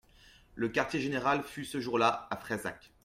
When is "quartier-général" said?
0.67-1.43